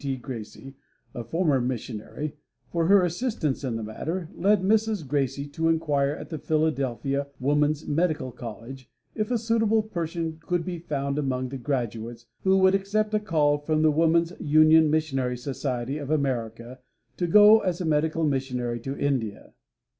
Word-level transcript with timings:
T. 0.03 0.17
Gracey, 0.17 0.73
a 1.13 1.23
former 1.23 1.61
missionary, 1.61 2.35
for 2.71 2.87
her 2.87 3.03
assistance 3.03 3.63
in 3.63 3.75
the 3.75 3.83
matter, 3.83 4.29
led 4.33 4.63
Mrs. 4.63 5.05
Gracey 5.07 5.45
to 5.53 5.67
inquire 5.69 6.13
at 6.13 6.29
the 6.29 6.39
Philadelphia 6.39 7.27
Woman's 7.39 7.87
Medical 7.87 8.31
College 8.31 8.89
if 9.13 9.29
a 9.29 9.37
suitable 9.37 9.83
person 9.83 10.39
could 10.41 10.65
be 10.65 10.79
found 10.79 11.19
among 11.19 11.49
the 11.49 11.57
graduates, 11.59 12.25
who 12.43 12.57
would 12.57 12.73
accept 12.73 13.13
a 13.13 13.19
call 13.19 13.59
from 13.59 13.83
the 13.83 13.91
Woman's 13.91 14.33
Union 14.39 14.89
Missionary 14.89 15.37
Society 15.37 15.99
of 15.99 16.09
America 16.09 16.79
to 17.17 17.27
go 17.27 17.59
as 17.59 17.79
a 17.79 17.85
medical 17.85 18.23
missionary 18.25 18.79
to 18.79 18.97
India. 18.97 19.53